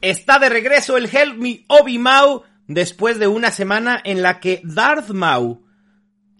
[0.00, 4.62] Está de regreso el Help Me Obi Mau después de una semana en la que
[4.64, 5.66] Darth Mau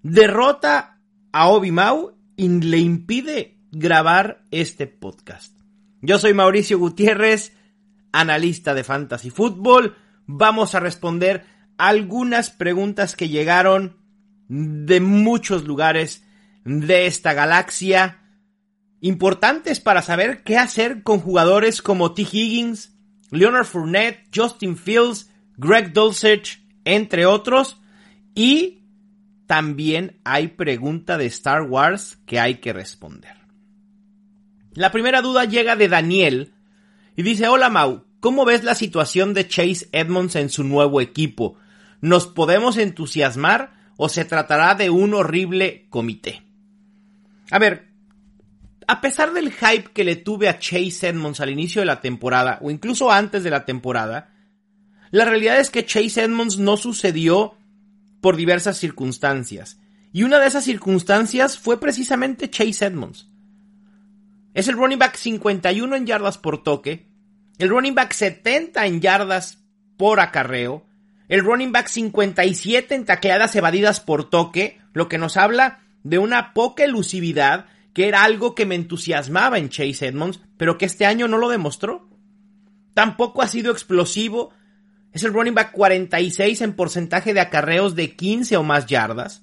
[0.03, 0.99] derrota
[1.31, 5.53] a Obi Mau y le impide grabar este podcast.
[6.01, 7.53] Yo soy Mauricio Gutiérrez,
[8.13, 9.95] analista de Fantasy Football.
[10.25, 11.45] Vamos a responder
[11.77, 13.99] algunas preguntas que llegaron
[14.49, 16.25] de muchos lugares
[16.65, 18.23] de esta galaxia,
[19.03, 22.23] importantes para saber qué hacer con jugadores como T.
[22.23, 22.95] Higgins,
[23.31, 27.81] Leonard Fournette, Justin Fields, Greg Dulcich, entre otros.
[28.35, 28.85] Y
[29.47, 33.37] también hay pregunta de Star Wars que hay que responder.
[34.73, 36.55] La primera duda llega de Daniel
[37.17, 41.57] y dice, hola Mau, ¿cómo ves la situación de Chase Edmonds en su nuevo equipo?
[42.01, 46.43] ¿Nos podemos entusiasmar o se tratará de un horrible comité?
[47.51, 47.90] A ver,
[48.91, 52.59] a pesar del hype que le tuve a Chase Edmonds al inicio de la temporada,
[52.61, 54.35] o incluso antes de la temporada,
[55.13, 57.57] la realidad es que Chase Edmonds no sucedió
[58.21, 59.79] por diversas circunstancias.
[60.13, 63.29] Y una de esas circunstancias fue precisamente Chase Edmonds.
[64.55, 67.07] Es el running back 51 en yardas por toque,
[67.59, 69.63] el running back 70 en yardas
[69.99, 70.85] por acarreo,
[71.29, 76.53] el running back 57 en tacleadas evadidas por toque, lo que nos habla de una
[76.55, 81.29] poca elusividad que era algo que me entusiasmaba en Chase Edmonds, pero que este año
[81.29, 82.09] no lo demostró.
[82.95, 84.51] Tampoco ha sido explosivo.
[85.13, 89.43] Es el running back 46 en porcentaje de acarreos de 15 o más yardas.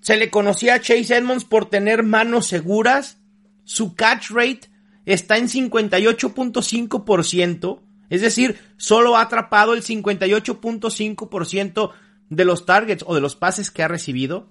[0.00, 3.20] Se le conocía a Chase Edmonds por tener manos seguras.
[3.64, 4.70] Su catch rate
[5.04, 7.82] está en 58.5%.
[8.10, 11.92] Es decir, solo ha atrapado el 58.5%
[12.30, 14.50] de los targets o de los pases que ha recibido.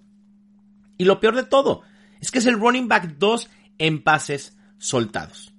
[0.97, 1.83] Y lo peor de todo,
[2.21, 5.53] es que es el running back 2 en pases soltados.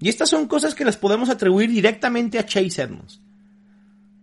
[0.00, 3.20] Y estas son cosas que las podemos atribuir directamente a Chase Edmonds.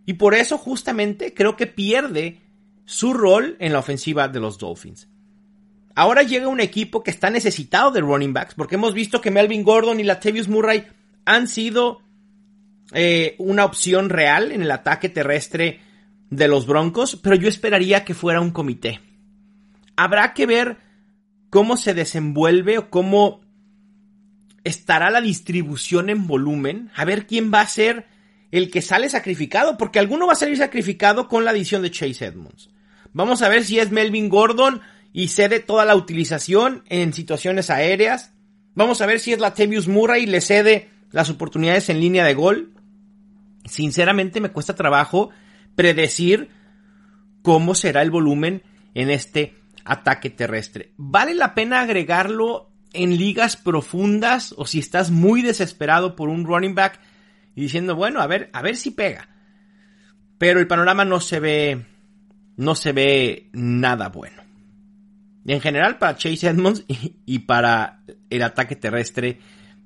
[0.05, 2.41] Y por eso justamente creo que pierde
[2.85, 5.07] su rol en la ofensiva de los Dolphins.
[5.95, 9.63] Ahora llega un equipo que está necesitado de running backs, porque hemos visto que Melvin
[9.63, 10.85] Gordon y Latavius Murray
[11.25, 12.01] han sido
[12.91, 15.79] eh, una opción real en el ataque terrestre
[16.29, 18.99] de los Broncos, pero yo esperaría que fuera un comité.
[19.95, 20.77] Habrá que ver
[21.53, 23.41] cómo se desenvuelve o cómo
[24.63, 28.07] estará la distribución en volumen, a ver quién va a ser
[28.49, 32.25] el que sale sacrificado, porque alguno va a salir sacrificado con la adición de Chase
[32.25, 32.71] Edmonds.
[33.11, 34.81] Vamos a ver si es Melvin Gordon
[35.13, 38.33] y cede toda la utilización en situaciones aéreas.
[38.73, 42.33] Vamos a ver si es Latavius Murray y le cede las oportunidades en línea de
[42.33, 42.73] gol.
[43.65, 45.29] Sinceramente me cuesta trabajo
[45.75, 46.49] predecir
[47.43, 48.63] cómo será el volumen
[48.95, 49.53] en este
[49.85, 50.93] ataque terrestre.
[50.97, 56.75] ¿Vale la pena agregarlo en ligas profundas o si estás muy desesperado por un running
[56.75, 56.99] back
[57.55, 59.29] y diciendo, bueno, a ver, a ver si pega?
[60.37, 61.85] Pero el panorama no se ve
[62.55, 64.43] no se ve nada bueno.
[65.45, 69.39] En general para Chase Edmonds y, y para el ataque terrestre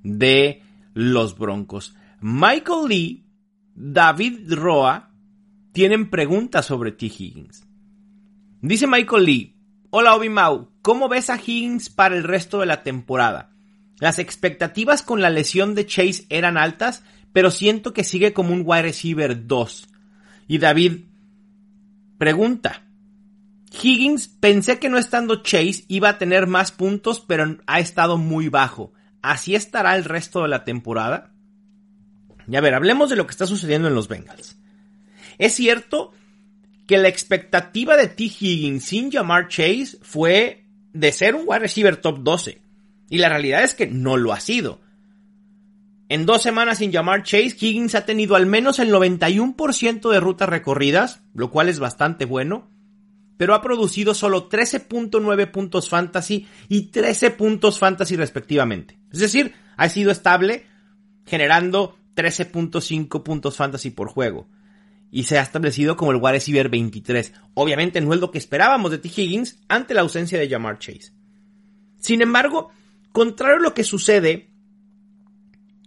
[0.04, 0.62] de
[0.94, 1.96] los Broncos.
[2.22, 3.26] Michael Lee,
[3.76, 5.12] David Roa
[5.72, 7.06] tienen preguntas sobre T.
[7.06, 7.68] Higgins.
[8.62, 9.57] Dice Michael Lee,
[10.00, 13.50] Hola Obi Mau, ¿cómo ves a Higgins para el resto de la temporada?
[14.00, 17.04] Las expectativas con la lesión de Chase eran altas,
[17.34, 19.90] pero siento que sigue como un wide receiver 2.
[20.48, 21.06] Y David
[22.20, 22.84] pregunta,
[23.72, 28.50] Higgins pensé que no estando Chase iba a tener más puntos, pero ha estado muy
[28.50, 28.94] bajo.
[29.24, 31.34] ¿Así estará el resto de la temporada?
[32.48, 34.60] Y a ver, hablemos de lo que está sucediendo en los Bengals.
[35.40, 36.14] Es cierto
[36.88, 38.24] que la expectativa de T.
[38.24, 42.62] Higgins sin llamar Chase fue de ser un wide receiver top 12.
[43.10, 44.80] Y la realidad es que no lo ha sido.
[46.10, 50.48] En dos semanas sin llamar Chase, Higgins ha tenido al menos el 91% de rutas
[50.48, 52.70] recorridas, lo cual es bastante bueno,
[53.36, 58.98] pero ha producido solo 13.9 puntos fantasy y 13 puntos fantasy respectivamente.
[59.12, 60.66] Es decir, ha sido estable,
[61.26, 64.48] generando 13.5 puntos fantasy por juego
[65.12, 67.34] y se ha establecido como el wide receiver 23.
[67.54, 69.08] Obviamente no es lo que esperábamos de T.
[69.10, 71.14] Higgins ante la ausencia de Jamar Chase.
[72.00, 72.72] Sin embargo,
[73.12, 74.50] contrario a lo que sucede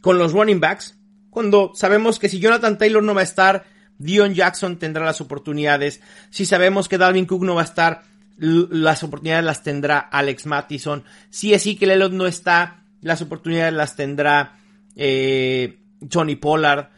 [0.00, 3.64] con los running backs, cuando sabemos que si Jonathan Taylor no va a estar,
[3.98, 6.00] Dion Jackson tendrá las oportunidades,
[6.30, 8.02] si sabemos que Dalvin Cook no va a estar,
[8.38, 14.58] las oportunidades las tendrá Alex Mattison, si Ezekiel Elliott no está, las oportunidades las tendrá
[14.96, 15.78] eh,
[16.10, 16.88] Johnny Pollard,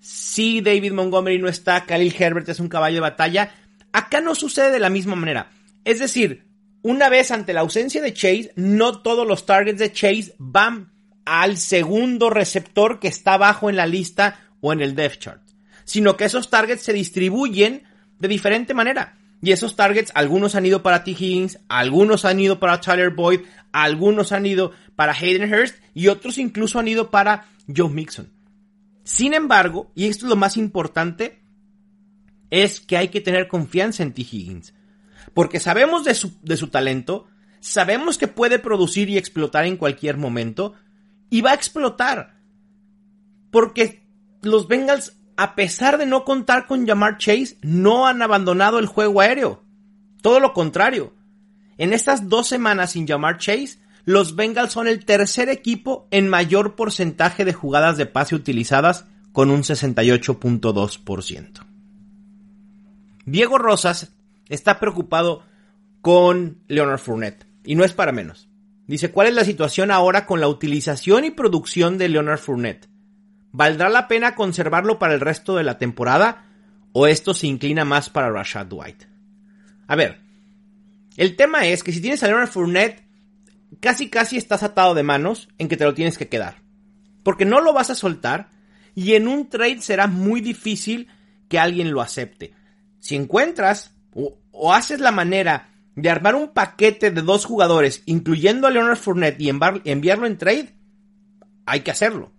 [0.00, 3.50] si David Montgomery no está, Khalil Herbert es un caballo de batalla.
[3.92, 5.50] Acá no sucede de la misma manera.
[5.84, 6.46] Es decir,
[6.82, 10.92] una vez ante la ausencia de Chase, no todos los targets de Chase van
[11.24, 15.42] al segundo receptor que está abajo en la lista o en el depth chart,
[15.84, 17.82] sino que esos targets se distribuyen
[18.18, 19.18] de diferente manera.
[19.40, 21.12] Y esos targets, algunos han ido para T.
[21.12, 23.40] Higgins, algunos han ido para Tyler Boyd,
[23.72, 28.37] algunos han ido para Hayden Hurst y otros incluso han ido para Joe Mixon.
[29.08, 31.42] Sin embargo, y esto es lo más importante,
[32.50, 34.20] es que hay que tener confianza en T.
[34.20, 34.74] Higgins.
[35.32, 37.26] Porque sabemos de su, de su talento,
[37.60, 40.74] sabemos que puede producir y explotar en cualquier momento,
[41.30, 42.38] y va a explotar.
[43.50, 44.06] Porque
[44.42, 49.22] los Bengals a pesar de no contar con Jamar Chase, no han abandonado el juego
[49.22, 49.64] aéreo.
[50.20, 51.14] Todo lo contrario.
[51.78, 53.78] En estas dos semanas sin Jamar Chase,
[54.08, 59.50] los Bengals son el tercer equipo en mayor porcentaje de jugadas de pase utilizadas con
[59.50, 61.66] un 68.2%.
[63.26, 64.14] Diego Rosas
[64.48, 65.42] está preocupado
[66.00, 68.48] con Leonard Fournette y no es para menos.
[68.86, 72.88] Dice, ¿cuál es la situación ahora con la utilización y producción de Leonard Fournette?
[73.52, 76.46] ¿Valdrá la pena conservarlo para el resto de la temporada?
[76.92, 79.06] ¿O esto se inclina más para Rashad White?
[79.86, 80.22] A ver,
[81.18, 83.06] el tema es que si tienes a Leonard Fournette,
[83.80, 86.62] casi casi estás atado de manos en que te lo tienes que quedar.
[87.22, 88.50] Porque no lo vas a soltar
[88.94, 91.08] y en un trade será muy difícil
[91.48, 92.54] que alguien lo acepte.
[93.00, 98.70] Si encuentras o, haces la manera de armar un paquete de dos jugadores, incluyendo a
[98.70, 100.74] Leonard Fournette y enviarlo en trade,
[101.66, 102.32] hay que hacerlo.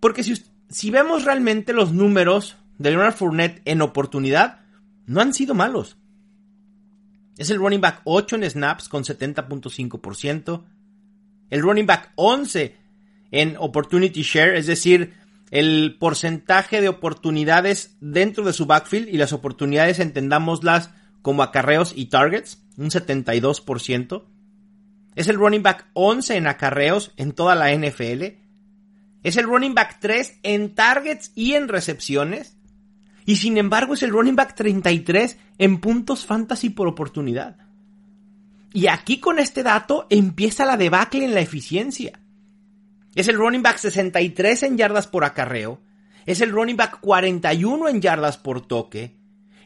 [0.00, 4.60] Porque si, vemos realmente los números de Leonard Fournette en oportunidad,
[5.06, 5.96] no han sido malos.
[7.36, 10.64] Es el running back 8 en snaps con 70.5%.
[11.50, 12.76] El running back 11
[13.30, 15.14] en opportunity share, es decir,
[15.50, 20.90] el porcentaje de oportunidades dentro de su backfield y las oportunidades entendámoslas
[21.20, 24.24] como acarreos y targets, un 72%.
[25.14, 28.38] Es el running back 11 en acarreos en toda la NFL.
[29.22, 32.56] Es el running back 3 en targets y en recepciones.
[33.24, 37.56] Y sin embargo es el running back 33 en puntos fantasy por oportunidad.
[38.72, 42.18] Y aquí con este dato empieza la debacle en la eficiencia.
[43.14, 45.80] Es el running back 63 en yardas por acarreo.
[46.24, 49.16] Es el running back 41 en yardas por toque.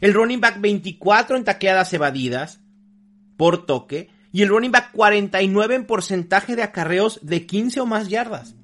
[0.00, 2.61] El running back 24 en tacleadas evadidas
[3.37, 4.11] por toque.
[4.32, 8.56] Y el running back 49 en porcentaje de acarreos de 15 o más yardas.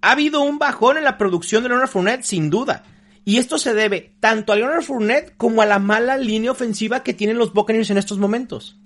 [0.00, 2.84] Ha habido un bajón en la producción de Leonard Fournette, sin duda.
[3.30, 7.14] Y esto se debe tanto a Leonard Fournette como a la mala línea ofensiva que
[7.14, 8.76] tienen los Buccaneers en estos momentos.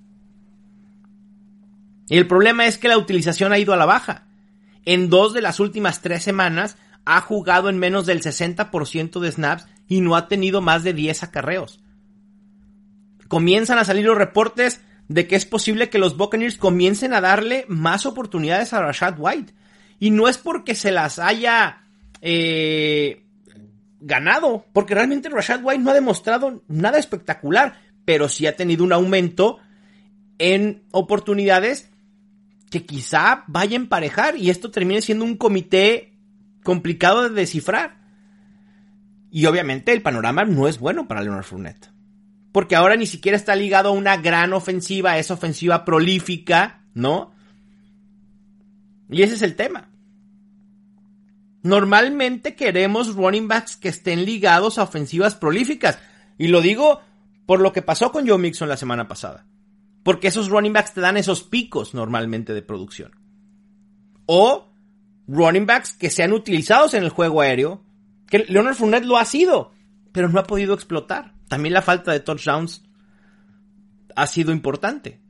[2.11, 4.27] Y el problema es que la utilización ha ido a la baja.
[4.85, 6.77] En dos de las últimas tres semanas
[7.07, 11.23] ha jugado en menos del 60% de snaps y no ha tenido más de 10
[11.23, 11.81] acarreos.
[13.29, 17.65] Comienzan a salir los reportes de que es posible que los Buccaneers comiencen a darle
[17.69, 19.55] más oportunidades a Rashad White.
[19.99, 21.85] Y no es porque se las haya
[22.21, 23.24] eh,
[24.05, 28.93] ganado, porque realmente Rashad White no ha demostrado nada espectacular, pero sí ha tenido un
[28.93, 29.59] aumento
[30.39, 31.91] en oportunidades
[32.71, 36.13] que quizá vaya a emparejar y esto termine siendo un comité
[36.63, 38.03] complicado de descifrar.
[39.31, 41.91] Y obviamente el panorama no es bueno para Leonard Fournette.
[42.53, 47.35] Porque ahora ni siquiera está ligado a una gran ofensiva, esa ofensiva prolífica, ¿no?
[49.09, 49.89] Y ese es el tema.
[51.65, 55.99] Normalmente queremos running backs que estén ligados a ofensivas prolíficas.
[56.37, 57.01] Y lo digo
[57.47, 59.47] por lo que pasó con Joe Mixon la semana pasada.
[60.03, 63.13] Porque esos running backs te dan esos picos normalmente de producción.
[64.27, 64.75] O
[65.27, 67.83] running backs que sean utilizados en el juego aéreo.
[68.29, 69.73] Que Leonard Fournette lo ha sido,
[70.13, 71.33] pero no ha podido explotar.
[71.49, 72.85] También la falta de touchdowns
[74.15, 75.23] ha sido importante.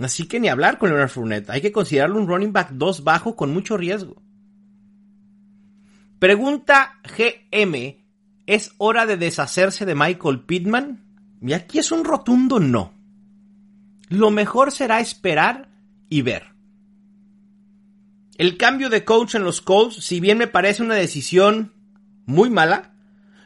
[0.00, 1.50] Así que ni hablar con Leonard Fournette.
[1.50, 4.24] Hay que considerarlo un running back 2 bajo con mucho riesgo.
[6.18, 8.04] Pregunta GM.
[8.46, 11.04] ¿Es hora de deshacerse de Michael Pittman?
[11.42, 12.94] Y aquí es un rotundo no.
[14.08, 15.68] Lo mejor será esperar
[16.08, 16.54] y ver.
[18.36, 21.74] El cambio de coach en los Colts, si bien me parece una decisión
[22.24, 22.94] muy mala,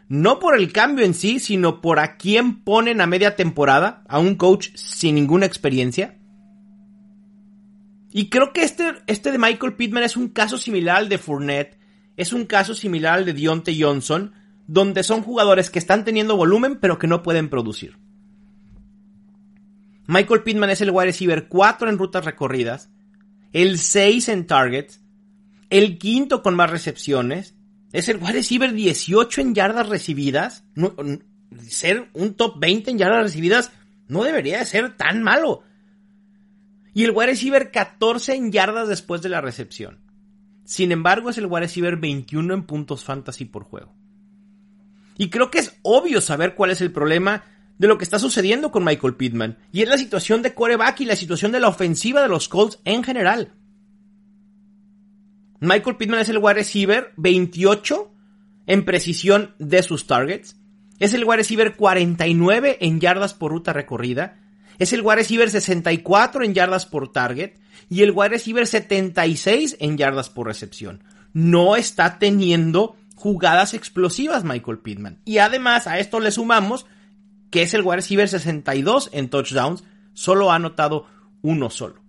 [0.09, 4.19] no por el cambio en sí, sino por a quién ponen a media temporada, a
[4.19, 6.19] un coach sin ninguna experiencia,
[8.13, 11.79] y creo que este, este de Michael Pittman es un caso similar al de Fournette,
[12.17, 14.33] es un caso similar al de Dionte Johnson,
[14.67, 17.99] donde son jugadores que están teniendo volumen pero que no pueden producir.
[20.07, 22.91] Michael Pittman es el wide receiver 4 en rutas recorridas,
[23.53, 25.01] el 6 en targets,
[25.71, 27.55] el quinto con más recepciones,
[27.93, 30.65] es el wide receiver 18 en yardas recibidas.
[31.69, 33.71] ser un top 20 en yardas recibidas
[34.09, 35.63] no debería de ser tan malo.
[36.95, 40.01] Y el wide receiver 14 en yardas después de la recepción.
[40.65, 43.93] Sin embargo, es el wide receiver 21 en puntos fantasy por juego.
[45.19, 47.45] Y creo que es obvio saber cuál es el problema
[47.79, 49.59] de lo que está sucediendo con Michael Pittman.
[49.73, 52.79] Y es la situación de coreback y la situación de la ofensiva de los Colts
[52.85, 53.53] en general.
[55.61, 58.13] Michael Pittman es el wide receiver 28
[58.67, 60.57] en precisión de sus targets.
[60.99, 64.42] Es el wide receiver 49 en yardas por ruta recorrida.
[64.79, 67.55] Es el wide receiver 64 en yardas por target.
[67.89, 71.05] Y el wide receiver 76 en yardas por recepción.
[71.33, 75.21] No está teniendo jugadas explosivas Michael Pittman.
[75.25, 76.87] Y además a esto le sumamos
[77.51, 79.85] que es el wide receiver 62 en touchdowns.
[80.15, 81.07] Solo ha anotado
[81.43, 82.03] uno solo.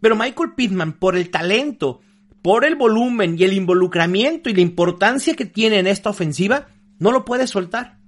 [0.00, 2.00] Pero Michael Pittman, por el talento,
[2.42, 6.66] por el volumen y el involucramiento y la importancia que tiene en esta ofensiva,
[6.98, 7.98] no lo puede soltar.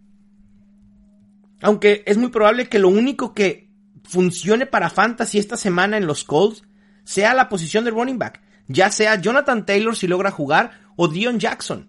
[1.63, 3.71] Aunque es muy probable que lo único que
[4.05, 6.63] funcione para Fantasy esta semana en los Colts
[7.05, 11.39] sea la posición de running back, ya sea Jonathan Taylor si logra jugar o Dion
[11.39, 11.89] Jackson.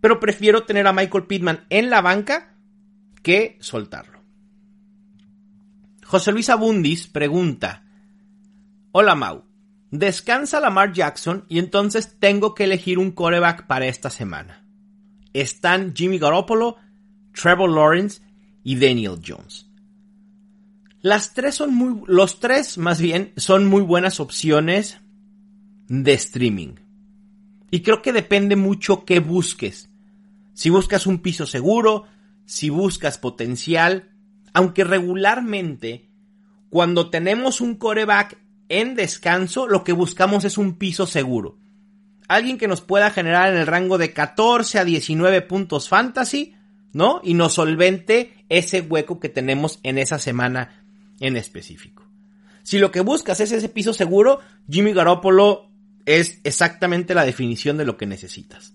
[0.00, 2.54] Pero prefiero tener a Michael Pittman en la banca
[3.22, 4.22] que soltarlo.
[6.04, 7.84] José Luis Abundis pregunta:
[8.92, 9.44] Hola Mau,
[9.90, 14.64] descansa Lamar Jackson y entonces tengo que elegir un coreback para esta semana
[15.34, 16.76] están Jimmy Garoppolo,
[17.34, 18.22] Trevor Lawrence
[18.64, 19.66] y Daniel Jones.
[21.00, 24.98] Las tres son muy, los tres más bien son muy buenas opciones
[25.86, 26.74] de streaming.
[27.70, 29.90] Y creo que depende mucho qué busques.
[30.54, 32.06] Si buscas un piso seguro,
[32.46, 34.10] si buscas potencial,
[34.52, 36.08] aunque regularmente
[36.70, 41.58] cuando tenemos un coreback en descanso, lo que buscamos es un piso seguro
[42.28, 46.53] alguien que nos pueda generar en el rango de 14 a 19 puntos fantasy,
[46.94, 47.20] ¿no?
[47.22, 50.84] Y nos solvente ese hueco que tenemos en esa semana
[51.20, 52.08] en específico.
[52.62, 55.70] Si lo que buscas es ese piso seguro, Jimmy Garoppolo
[56.06, 58.74] es exactamente la definición de lo que necesitas.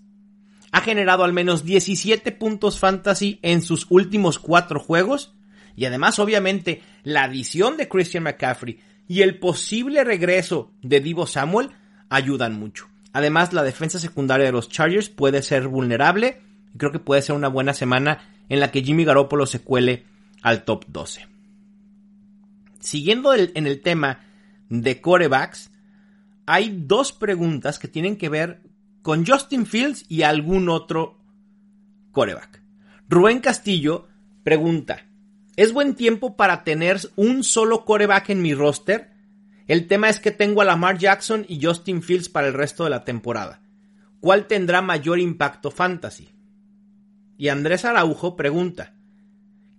[0.70, 5.34] Ha generado al menos 17 puntos fantasy en sus últimos cuatro juegos
[5.74, 11.70] y además obviamente la adición de Christian McCaffrey y el posible regreso de Divo Samuel
[12.08, 12.88] ayudan mucho.
[13.12, 16.42] Además, la defensa secundaria de los Chargers puede ser vulnerable
[16.74, 20.04] y creo que puede ser una buena semana en la que Jimmy Garoppolo se cuele
[20.42, 21.26] al top 12.
[22.80, 24.20] Siguiendo en el tema
[24.68, 25.70] de corebacks,
[26.46, 28.62] hay dos preguntas que tienen que ver
[29.02, 31.18] con Justin Fields y algún otro
[32.12, 32.62] coreback.
[33.08, 34.08] Rubén Castillo
[34.42, 35.06] pregunta,
[35.56, 39.12] ¿es buen tiempo para tener un solo coreback en mi roster?
[39.66, 42.90] El tema es que tengo a Lamar Jackson y Justin Fields para el resto de
[42.90, 43.60] la temporada.
[44.20, 46.30] ¿Cuál tendrá mayor impacto fantasy?
[47.40, 48.92] Y Andrés Araujo pregunta,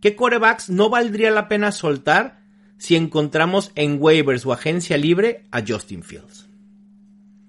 [0.01, 2.41] ¿qué corebacks no valdría la pena soltar
[2.79, 6.47] si encontramos en waivers o agencia libre a Justin Fields?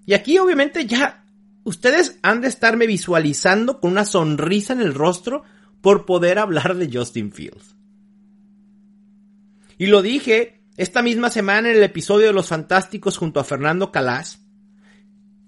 [0.05, 1.25] Y aquí obviamente ya
[1.65, 5.45] ustedes han de estarme visualizando con una sonrisa en el rostro
[5.81, 7.75] por poder hablar de Justin Fields.
[9.79, 13.91] Y lo dije esta misma semana en el episodio de Los Fantásticos junto a Fernando
[13.91, 14.42] Calas,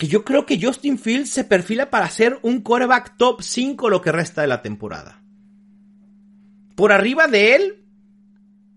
[0.09, 4.13] yo creo que Justin Fields se perfila para ser un quarterback top 5 lo que
[4.13, 5.23] resta de la temporada.
[6.75, 7.85] Por arriba de él,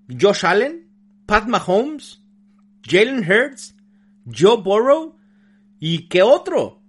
[0.09, 0.87] Josh Allen,
[1.25, 2.21] Pat Mahomes,
[2.83, 3.75] Jalen Hurts,
[4.31, 5.17] Joe Burrow
[5.79, 6.81] y qué otro.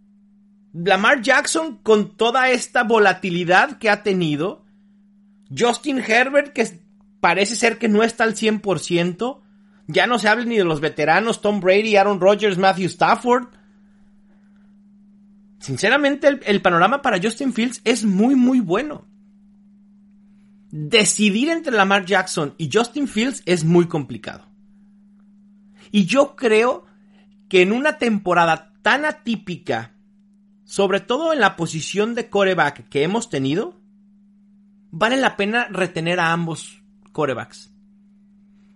[0.73, 4.65] Lamar Jackson con toda esta volatilidad que ha tenido.
[5.57, 6.81] Justin Herbert que
[7.21, 9.41] parece ser que no está al 100%.
[9.87, 13.49] Ya no se habla ni de los veteranos Tom Brady, Aaron Rodgers, Matthew Stafford.
[15.59, 19.07] Sinceramente, el, panorama para Justin Fields es muy, muy bueno.
[20.71, 24.47] Decidir entre Lamar Jackson y Justin Fields es muy complicado.
[25.91, 26.87] Y yo creo
[27.49, 29.95] que en una temporada tan atípica,
[30.65, 33.81] sobre todo en la posición de coreback que hemos tenido,
[34.91, 37.73] vale la pena retener a ambos corebacks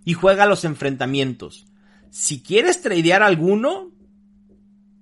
[0.03, 1.67] y juega los enfrentamientos.
[2.09, 3.92] Si quieres tradear alguno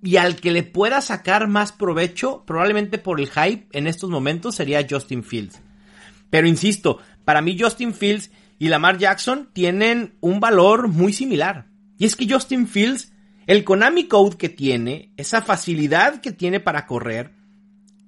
[0.04, 4.56] y al que le pueda sacar más provecho, probablemente por el hype en estos momentos
[4.56, 5.62] sería Justin Fields.
[6.30, 11.68] Pero insisto, para mí Justin Fields y Lamar Jackson tienen un valor muy similar.
[11.98, 13.12] Y es que Justin Fields,
[13.46, 17.34] el Konami Code que tiene, esa facilidad que tiene para correr,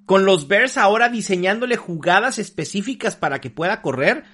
[0.06, 4.24] con los Bears ahora diseñándole jugadas específicas para que pueda correr,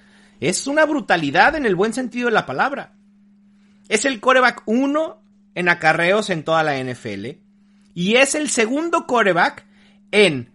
[0.40, 2.94] es una brutalidad en el buen sentido de la palabra.
[3.88, 5.22] Es el coreback 1
[5.54, 7.49] en acarreos en toda la NFL.
[7.94, 9.66] Y es el segundo coreback
[10.10, 10.50] en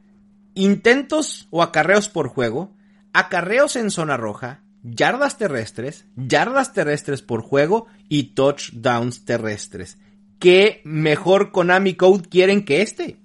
[0.53, 2.73] intentos o acarreos por juego,
[3.13, 9.97] acarreos en zona roja, yardas terrestres, yardas terrestres por juego y touchdowns terrestres.
[10.39, 13.17] qué mejor Konami Code quieren que este.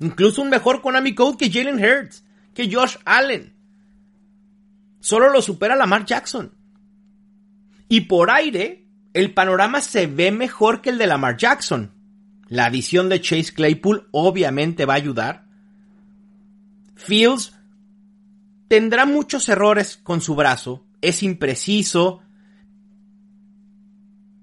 [0.00, 2.24] Incluso un mejor Konami Code que Jalen Hurts,
[2.54, 3.52] que Josh Allen.
[5.00, 6.54] Solo lo supera Lamar Jackson.
[7.88, 11.92] Y por aire, el panorama se ve mejor que el de Lamar Jackson.
[12.48, 15.44] La adición de Chase Claypool obviamente va a ayudar.
[16.96, 17.54] Fields
[18.68, 22.22] tendrá muchos errores con su brazo, es impreciso,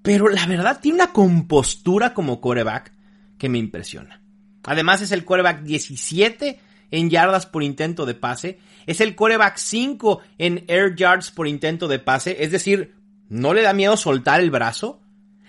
[0.02, 2.94] pero la verdad tiene una compostura como coreback
[3.38, 4.22] que me impresiona.
[4.64, 6.60] Además es el coreback 17
[6.92, 11.88] en yardas por intento de pase, es el coreback 5 en air yards por intento
[11.88, 12.96] de pase, es decir,
[13.30, 15.02] no le da miedo soltar el brazo.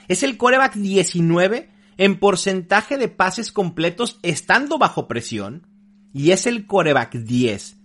[0.09, 5.67] Es el coreback 19 en porcentaje de pases completos estando bajo presión.
[6.13, 7.77] Y es el coreback 10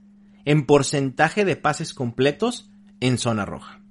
[0.46, 3.82] en porcentaje de pases completos en zona roja.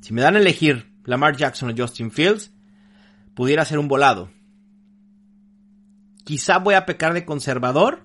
[0.00, 2.52] Si me dan a elegir Lamar Jackson o Justin Fields,
[3.34, 4.30] pudiera ser un volado.
[6.24, 8.04] Quizá voy a pecar de conservador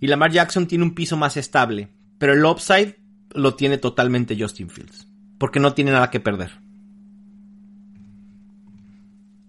[0.00, 2.96] y Lamar Jackson tiene un piso más estable, pero el upside
[3.34, 6.61] lo tiene totalmente Justin Fields, porque no tiene nada que perder.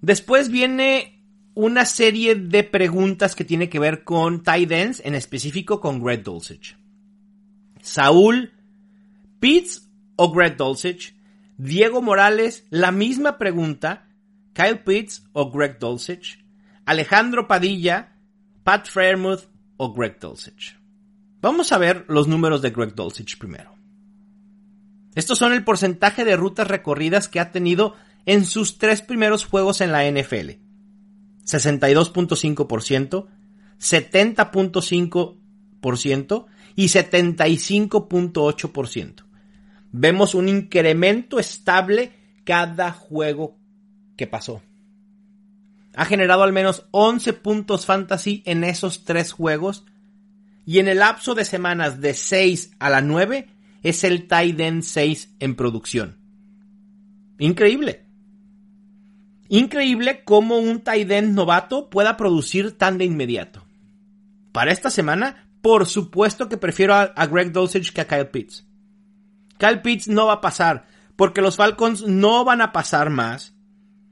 [0.04, 5.80] Después viene una serie de preguntas que tiene que ver con tight ends, en específico
[5.80, 6.78] con Greg Dulcich.
[7.82, 8.52] Saúl
[9.40, 11.16] Pitts o Greg Dulcich.
[11.58, 14.10] Diego Morales, la misma pregunta.
[14.52, 16.38] Kyle Pitts o Greg Dulcich.
[16.86, 18.18] Alejandro Padilla,
[18.66, 20.78] Pat Fairmouth o Greg Dulcich.
[21.40, 23.74] Vamos a ver los números de Greg Dulcich primero.
[25.16, 29.82] Estos son el porcentaje de rutas recorridas que ha tenido en sus tres primeros juegos
[29.82, 30.52] en la NFL.
[31.46, 33.28] 62.5%,
[33.80, 39.24] 70.5% y 75.8%.
[39.92, 42.12] Vemos un incremento estable
[42.46, 43.58] cada juego
[44.18, 44.62] que pasó.
[45.96, 49.86] Ha generado al menos 11 puntos fantasy en esos tres juegos
[50.66, 53.48] y en el lapso de semanas de 6 a la 9
[53.84, 56.18] es el tight 6 en producción.
[57.38, 58.08] Increíble.
[59.50, 63.66] Increíble cómo un tight novato pueda producir tan de inmediato.
[64.52, 68.66] Para esta semana, por supuesto que prefiero a, Greg Dulcich que a Kyle Pitts.
[69.58, 73.56] Kyle Pitts no va a pasar, porque los Falcons no van a pasar más.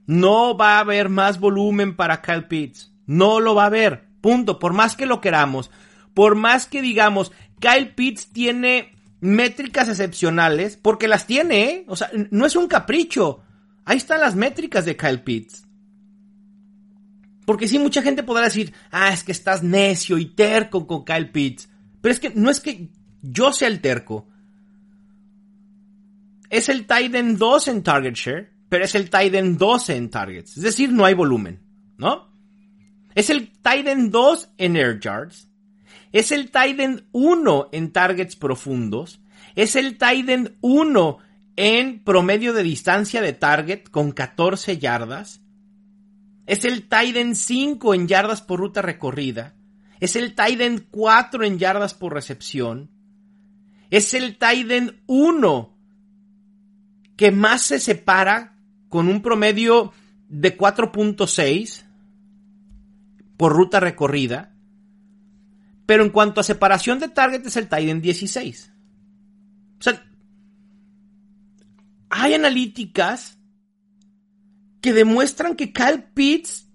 [0.08, 2.94] No va a haber más volumen para Kyle Pitts.
[3.06, 4.08] No lo va a haber.
[4.22, 4.60] Punto.
[4.60, 5.72] Por más que lo queramos.
[6.14, 11.86] Por más que digamos, Kyle Pitts tiene métricas excepcionales, porque las tiene, ¿eh?
[11.88, 13.44] O sea, no es un capricho.
[13.92, 15.68] Ahí están las métricas de Kyle Pitts.
[17.46, 21.30] Porque sí, mucha gente podrá decir, ah, es que estás necio y terco con Kyle
[21.30, 21.68] Pitts.
[22.00, 22.88] Pero es que no es que
[23.22, 24.30] yo sea el terco.
[26.50, 30.56] Es el Titan 2 en target share, pero es el Titan 12 en targets.
[30.56, 31.60] Es decir, no hay volumen,
[31.98, 32.32] ¿no?
[33.14, 35.50] Es el Titan 2 en air yards.
[36.14, 39.20] Es el Titan 1 en targets profundos.
[39.54, 45.42] Es el Titan 1 en promedio de distancia de target con 14 yardas.
[46.46, 49.56] Es el Titan 5 en yardas por ruta recorrida.
[50.00, 52.90] Es el Titan 4 en yardas por recepción.
[53.90, 55.78] Es el Titan 1
[57.16, 58.58] que más se separa
[58.90, 59.94] con un promedio
[60.28, 61.84] de 4.6
[63.38, 64.56] por ruta recorrida.
[65.86, 68.72] Pero en cuanto a separación de target es el Titan 16.
[69.80, 70.11] O sea,
[72.12, 73.40] hay analíticas
[74.82, 76.68] que demuestran que Kyle Pitts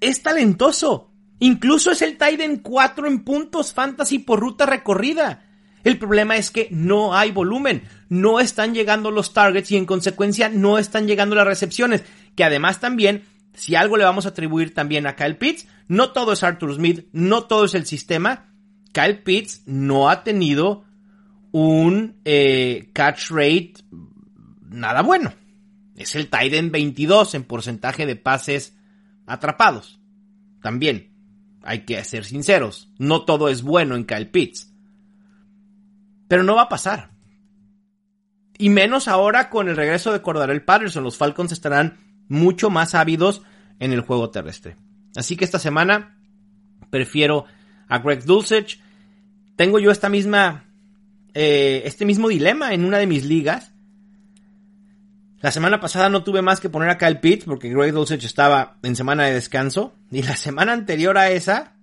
[0.00, 1.10] es talentoso.
[1.40, 5.44] Incluso es el Titan 4 en puntos fantasy por ruta recorrida.
[5.82, 10.48] El problema es que no hay volumen, no están llegando los targets y en consecuencia
[10.48, 15.06] no están llegando las recepciones, que además también si algo le vamos a atribuir también
[15.06, 18.52] a Kyle Pitts, no todo es Arthur Smith, no todo es el sistema.
[18.92, 20.84] Kyle Pitts no ha tenido
[21.52, 23.74] un eh, catch rate
[24.74, 25.32] nada bueno.
[25.96, 28.76] Es el Titan 22 en porcentaje de pases
[29.26, 30.00] atrapados.
[30.60, 31.14] También,
[31.62, 34.72] hay que ser sinceros, no todo es bueno en Kyle Pitts.
[36.28, 37.10] Pero no va a pasar.
[38.58, 41.04] Y menos ahora con el regreso de Cordarel Patterson.
[41.04, 43.42] Los Falcons estarán mucho más ávidos
[43.78, 44.76] en el juego terrestre.
[45.16, 46.18] Así que esta semana
[46.90, 47.46] prefiero
[47.88, 48.80] a Greg Dulcich.
[49.56, 50.64] Tengo yo esta misma,
[51.34, 53.73] eh, este mismo dilema en una de mis ligas.
[55.44, 58.78] La semana pasada no tuve más que poner a Kyle Pitts porque Greg Dulcich estaba
[58.82, 59.92] en semana de descanso.
[60.10, 61.74] Y la semana anterior a esa,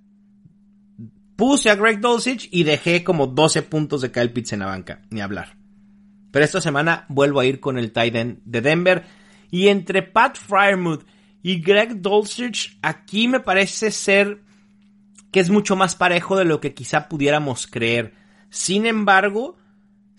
[1.35, 5.03] puse a Greg Dulcich y dejé como 12 puntos de Kyle Pitts en la banca.
[5.11, 5.57] Ni hablar.
[6.31, 9.05] Pero esta semana vuelvo a ir con el tight end de Denver
[9.51, 11.05] Y entre Pat Fryermuth
[11.43, 14.41] y Greg Dulcich, aquí me parece ser
[15.31, 18.15] que es mucho más parejo de lo que quizá pudiéramos creer.
[18.49, 19.55] Sin embargo,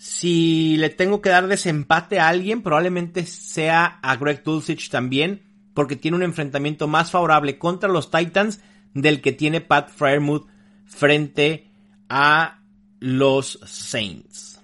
[0.02, 5.42] si le tengo que dar desempate a alguien, probablemente sea a Greg Dulcich también,
[5.74, 8.58] porque tiene un enfrentamiento más favorable contra los Titans
[8.94, 10.48] del que tiene Pat Fryermuth
[10.86, 11.70] frente
[12.08, 12.58] a
[12.98, 14.60] los Saints.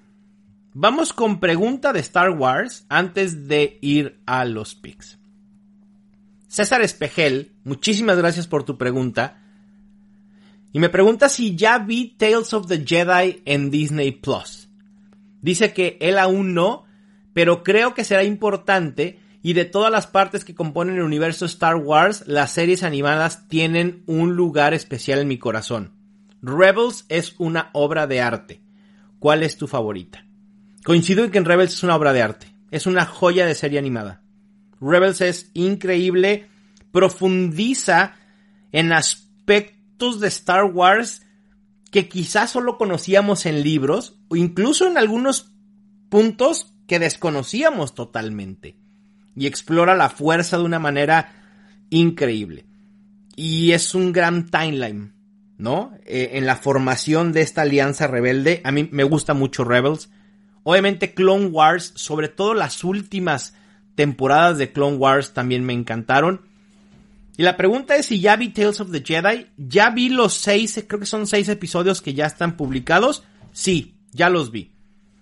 [0.74, 5.20] Vamos con pregunta de Star Wars antes de ir a los picks.
[6.48, 9.40] César Espejel, muchísimas gracias por tu pregunta.
[10.72, 14.67] Y me pregunta si ya vi Tales of the Jedi en Disney Plus.
[15.40, 16.84] Dice que él aún no,
[17.32, 21.76] pero creo que será importante y de todas las partes que componen el universo Star
[21.76, 25.92] Wars, las series animadas tienen un lugar especial en mi corazón.
[26.42, 28.60] Rebels es una obra de arte.
[29.18, 30.24] ¿Cuál es tu favorita?
[30.84, 32.54] Coincido en que Rebels es una obra de arte.
[32.70, 34.22] Es una joya de serie animada.
[34.80, 36.48] Rebels es increíble,
[36.92, 38.16] profundiza
[38.72, 41.22] en aspectos de Star Wars
[41.90, 45.52] que quizás solo conocíamos en libros o incluso en algunos
[46.08, 48.76] puntos que desconocíamos totalmente.
[49.36, 51.32] Y explora la fuerza de una manera
[51.90, 52.66] increíble.
[53.36, 55.14] Y es un gran timeline,
[55.58, 55.92] ¿no?
[56.04, 58.60] Eh, en la formación de esta alianza rebelde.
[58.64, 60.10] A mí me gusta mucho Rebels.
[60.64, 63.54] Obviamente Clone Wars, sobre todo las últimas
[63.94, 66.47] temporadas de Clone Wars también me encantaron.
[67.38, 69.46] Y la pregunta es si ya vi Tales of the Jedi.
[69.56, 73.22] Ya vi los seis, creo que son seis episodios que ya están publicados.
[73.52, 74.74] Sí, ya los vi.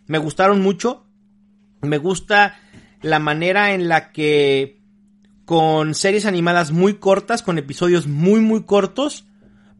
[0.06, 1.06] Me gustaron mucho.
[1.82, 2.58] Me gusta
[3.02, 4.80] la manera en la que
[5.44, 9.26] con series animadas muy cortas, con episodios muy muy cortos,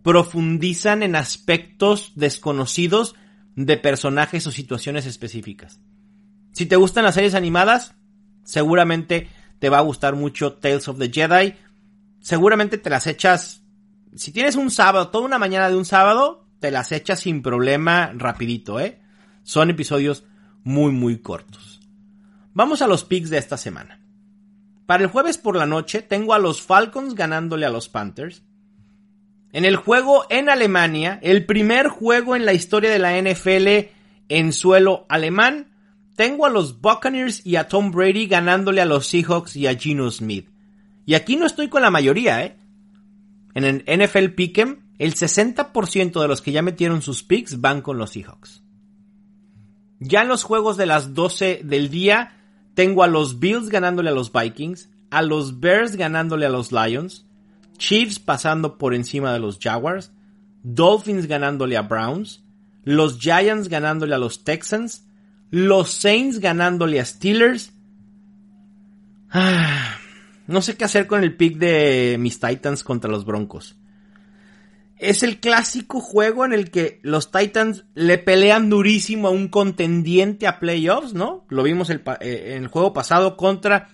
[0.03, 3.15] profundizan en aspectos desconocidos
[3.55, 5.81] de personajes o situaciones específicas.
[6.53, 7.95] Si te gustan las series animadas,
[8.45, 11.55] seguramente te va a gustar mucho Tales of the Jedi
[12.27, 13.63] seguramente te las echas,
[14.17, 18.11] si tienes un sábado, toda una mañana de un sábado, te las echas sin problema
[18.17, 18.99] rapidito, ¿eh?
[19.45, 20.25] Son episodios
[20.65, 21.81] muy, muy cortos.
[22.53, 24.01] Vamos a los picks de esta semana.
[24.87, 28.43] Para el jueves por la noche tengo a los Falcons ganándole a los Panthers.
[29.53, 33.93] En el juego en Alemania, el primer juego en la historia de la NFL
[34.31, 35.71] en suelo alemán,
[36.17, 40.11] tengo a los Buccaneers y a Tom Brady ganándole a los Seahawks y a Geno
[40.11, 40.56] Smith.
[41.07, 42.57] Y aquí no estoy con la mayoría, ¿eh?
[43.55, 47.97] En el NFL Pick'em, el 60% de los que ya metieron sus picks van con
[47.97, 48.63] los Seahawks.
[50.01, 52.37] Ya en los juegos de las 12 del día,
[52.75, 57.25] tengo a los Bills ganándole a los Vikings, a los Bears ganándole a los Lions,
[57.79, 60.13] Chiefs pasando por encima de los Jaguars,
[60.63, 62.43] Dolphins ganándole a Browns,
[62.85, 65.07] los Giants ganándole a los Texans,
[65.51, 67.73] los Saints ganándole a Steelers.
[69.31, 69.99] Ah,
[70.47, 73.77] no sé qué hacer con el pick de mis Titans contra los Broncos.
[74.99, 80.47] Es el clásico juego en el que los Titans le pelean durísimo a un contendiente
[80.47, 81.45] a playoffs, ¿no?
[81.49, 83.89] Lo vimos eh, en el juego pasado contra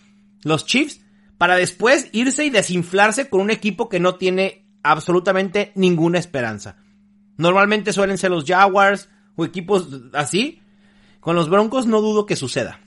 [0.45, 1.01] los Chiefs,
[1.39, 6.77] para después irse y desinflarse con un equipo que no tiene absolutamente ninguna esperanza.
[7.37, 10.61] Normalmente suelen ser los Jaguars o equipos así.
[11.21, 12.81] Con los Broncos no dudo que suceda.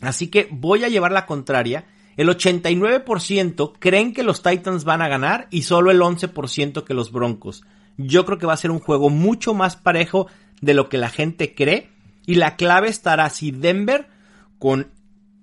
[0.00, 1.84] Así que voy a llevar la contraria
[2.16, 7.12] el 89% creen que los Titans van a ganar y solo el 11% que los
[7.12, 7.64] Broncos.
[7.96, 10.26] Yo creo que va a ser un juego mucho más parejo
[10.60, 11.88] de lo que la gente cree
[12.26, 14.08] y la clave estará si Denver
[14.58, 14.88] con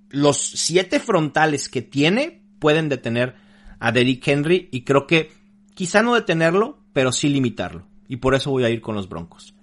[0.10, 3.36] los siete frontales que tiene pueden detener
[3.80, 5.32] a Derrick Henry y creo que
[5.73, 7.88] quizá no detenerlo, pero sí limitarlo.
[8.08, 9.53] Y por eso voy a ir con los Broncos.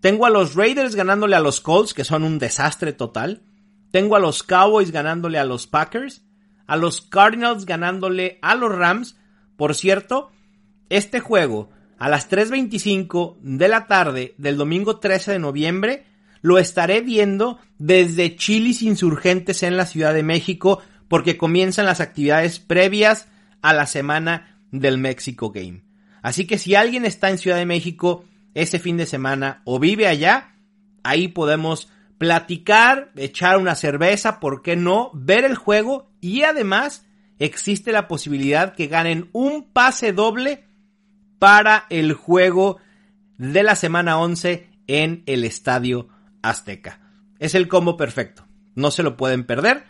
[0.00, 3.42] Tengo a los Raiders ganándole a los Colts, que son un desastre total.
[3.92, 6.22] Tengo a los Cowboys ganándole a los Packers
[6.72, 9.18] a los Cardinals ganándole a los Rams.
[9.56, 10.32] Por cierto,
[10.88, 16.06] este juego a las 3.25 de la tarde del domingo 13 de noviembre
[16.40, 22.58] lo estaré viendo desde Chilis Insurgentes en la Ciudad de México porque comienzan las actividades
[22.58, 23.28] previas
[23.60, 25.84] a la semana del México Game.
[26.22, 30.06] Así que si alguien está en Ciudad de México ese fin de semana o vive
[30.08, 30.54] allá,
[31.02, 31.90] ahí podemos
[32.22, 35.10] platicar, echar una cerveza, ¿por qué no?
[35.12, 37.04] Ver el juego y además
[37.40, 40.62] existe la posibilidad que ganen un pase doble
[41.40, 42.78] para el juego
[43.38, 46.10] de la semana 11 en el Estadio
[46.42, 47.00] Azteca.
[47.40, 49.82] Es el combo perfecto, no se lo pueden perder.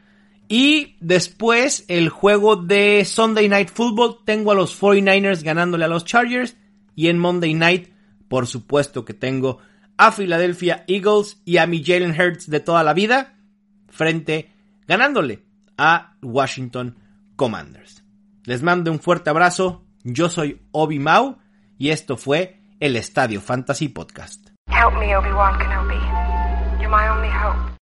[0.49, 6.07] Y después el juego de Sunday Night Football, tengo a los 49ers ganándole a los
[6.07, 6.57] Chargers
[6.97, 7.91] y en Monday Night,
[8.29, 9.59] por supuesto que tengo
[9.97, 13.35] a Philadelphia Eagles y a mi Jalen Hurts de toda la vida
[13.89, 14.53] frente
[14.87, 15.45] ganándole
[15.77, 16.99] a Washington
[17.37, 18.05] Commanders.
[18.45, 21.39] Les mando un fuerte abrazo, yo soy Obi Mau
[21.79, 24.49] y esto fue el Estadio Fantasy Podcast.
[24.69, 26.01] Help me, Obi-Wan Kenobi.
[26.81, 27.82] You're my only hope.